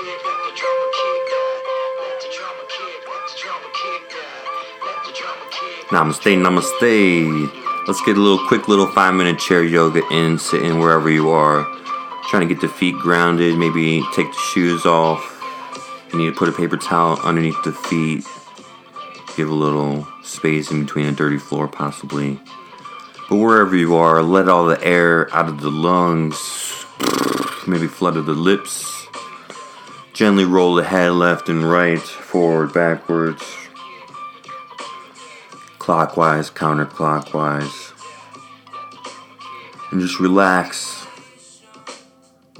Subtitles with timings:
[0.00, 1.60] kid, let the drama kid die.
[2.00, 4.50] Let the drama kid, let the drama kid die.
[4.86, 5.80] Let the drama kid.
[5.88, 7.86] Namaste, namaste.
[7.86, 11.66] Let's get a little quick little five minute chair yoga in, sitting wherever you are.
[12.28, 15.36] Trying to get the feet grounded, maybe take the shoes off.
[16.12, 18.24] You need to put a paper towel underneath the feet.
[19.36, 22.38] Give a little space in between a dirty floor, possibly.
[23.28, 26.84] But wherever you are, let all the air out of the lungs,
[27.66, 28.99] maybe flutter the lips.
[30.20, 33.42] Gently roll the head left and right, forward, backwards,
[35.78, 37.94] clockwise, counterclockwise.
[39.90, 41.06] And just relax.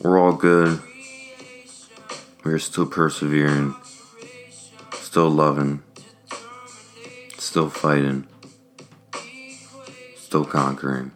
[0.01, 0.81] We're all good.
[2.45, 3.77] We're still persevering,
[4.95, 5.83] still loving,
[7.37, 8.27] still fighting,
[10.17, 11.11] still conquering.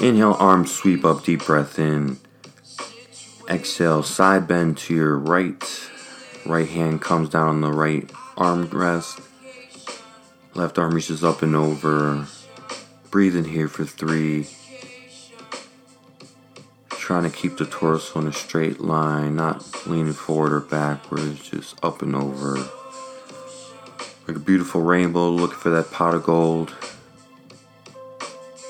[0.00, 2.18] Inhale, arms sweep up, deep breath in.
[3.48, 5.90] Exhale, side bend to your right.
[6.44, 9.20] Right hand comes down on the right arm rest.
[10.54, 12.26] Left arm reaches up and over.
[13.10, 14.48] Breathe in here for three.
[16.90, 21.82] Trying to keep the torso in a straight line, not leaning forward or backwards, just
[21.82, 22.56] up and over.
[24.26, 26.74] Like a beautiful rainbow, looking for that pot of gold.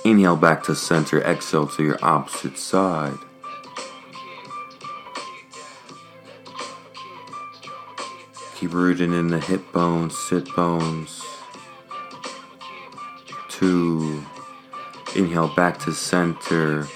[0.05, 3.19] Inhale back to center, exhale to your opposite side.
[8.59, 11.25] Keep rooting in the hip bones, sit bones.
[13.48, 14.25] Two.
[15.14, 16.89] Inhale back to center.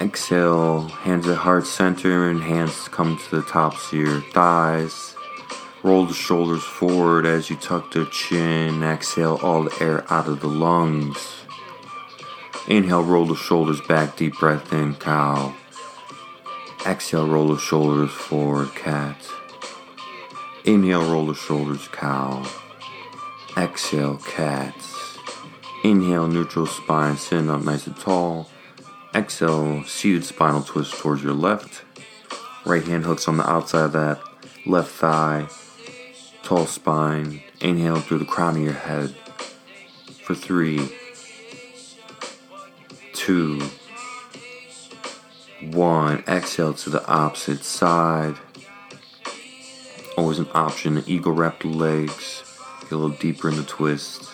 [0.00, 5.16] Exhale, hands at heart center and hands come to the tops of your thighs.
[5.82, 8.84] Roll the shoulders forward as you tuck the chin.
[8.84, 11.18] Exhale all the air out of the lungs.
[12.68, 15.52] Inhale, roll the shoulders back, deep breath in, cow.
[16.86, 19.16] Exhale, roll the shoulders forward, cat.
[20.64, 22.42] Inhale, roll the shoulders, cow.
[23.54, 24.74] Exhale, cat.
[25.84, 28.48] Inhale, neutral spine, sitting up nice and tall.
[29.14, 31.84] Exhale, seated spinal twist towards your left.
[32.64, 34.20] Right hand hooks on the outside of that
[34.64, 35.48] left thigh.
[36.42, 37.42] Tall spine.
[37.60, 39.14] Inhale through the crown of your head.
[40.22, 40.88] For three,
[43.12, 43.60] two,
[45.60, 46.24] one.
[46.26, 48.36] Exhale to the opposite side.
[50.16, 51.02] Always an option.
[51.06, 52.42] Eagle wrap the legs.
[52.82, 54.30] Get a little deeper in the twist.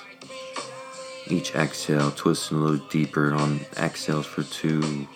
[1.26, 5.06] Each exhale, twisting a little deeper on exhales for two.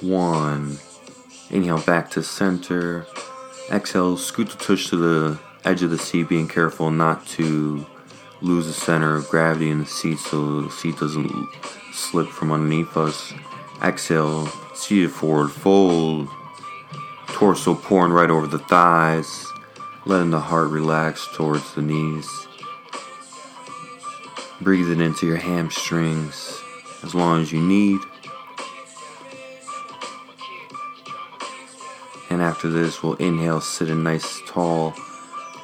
[0.00, 0.78] One.
[1.50, 3.06] Inhale back to center.
[3.70, 7.86] Exhale, scoot the tush to the edge of the seat, being careful not to
[8.40, 11.30] lose the center of gravity in the seat so the seat doesn't
[11.92, 13.32] slip from underneath us.
[13.82, 16.28] Exhale, seated forward, fold.
[17.40, 19.46] Torso pouring right over the thighs,
[20.04, 22.28] letting the heart relax towards the knees.
[24.60, 26.60] Breathing into your hamstrings
[27.02, 27.98] as long as you need.
[32.28, 34.92] And after this, we'll inhale, sitting nice tall.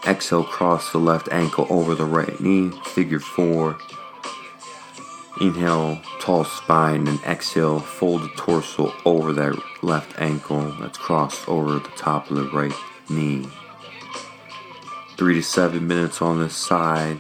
[0.07, 3.77] Exhale, cross the left ankle over the right knee, figure four.
[5.39, 11.75] Inhale, tall spine, and exhale, fold the torso over that left ankle that's crossed over
[11.75, 12.73] the top of the right
[13.11, 13.47] knee.
[15.19, 17.19] Three to seven minutes on this side.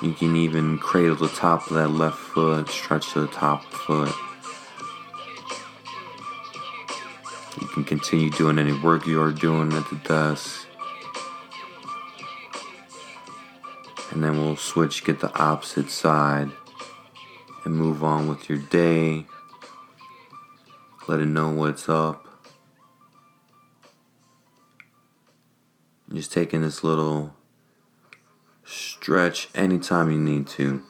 [0.00, 4.14] You can even cradle the top of that left foot, stretch to the top foot.
[7.60, 10.61] You can continue doing any work you are doing at the desk.
[14.12, 16.50] And then we'll switch, get the opposite side,
[17.64, 19.26] and move on with your day.
[21.08, 22.26] Let it know what's up.
[26.12, 27.34] Just taking this little
[28.64, 30.82] stretch anytime you need to.